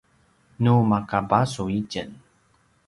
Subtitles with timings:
[0.63, 2.09] nu maka basu itjen